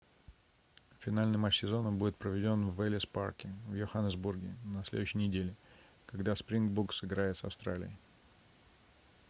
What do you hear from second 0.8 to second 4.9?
финальный матч сезона будет проведён в эллис парке в йоханесбурге на